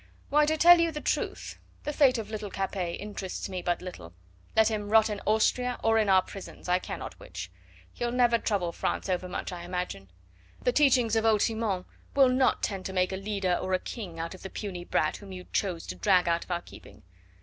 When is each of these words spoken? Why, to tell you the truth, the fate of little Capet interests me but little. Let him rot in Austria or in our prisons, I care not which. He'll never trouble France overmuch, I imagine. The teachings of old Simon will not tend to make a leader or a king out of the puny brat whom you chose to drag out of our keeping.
Why, 0.29 0.47
to 0.47 0.57
tell 0.57 0.79
you 0.79 0.91
the 0.91 0.99
truth, 0.99 1.59
the 1.83 1.93
fate 1.93 2.17
of 2.17 2.31
little 2.31 2.49
Capet 2.49 2.99
interests 2.99 3.47
me 3.47 3.61
but 3.61 3.83
little. 3.83 4.15
Let 4.55 4.67
him 4.67 4.89
rot 4.89 5.11
in 5.11 5.21
Austria 5.27 5.79
or 5.83 5.99
in 5.99 6.09
our 6.09 6.23
prisons, 6.23 6.67
I 6.67 6.79
care 6.79 6.97
not 6.97 7.19
which. 7.19 7.51
He'll 7.93 8.11
never 8.11 8.39
trouble 8.39 8.71
France 8.71 9.09
overmuch, 9.09 9.51
I 9.51 9.61
imagine. 9.63 10.09
The 10.59 10.71
teachings 10.71 11.15
of 11.15 11.23
old 11.23 11.43
Simon 11.43 11.85
will 12.15 12.29
not 12.29 12.63
tend 12.63 12.87
to 12.87 12.93
make 12.93 13.11
a 13.11 13.15
leader 13.15 13.53
or 13.61 13.73
a 13.73 13.79
king 13.79 14.17
out 14.19 14.33
of 14.33 14.41
the 14.41 14.49
puny 14.49 14.83
brat 14.83 15.17
whom 15.17 15.31
you 15.31 15.45
chose 15.53 15.85
to 15.85 15.95
drag 15.95 16.27
out 16.27 16.45
of 16.45 16.49
our 16.49 16.61
keeping. 16.61 17.03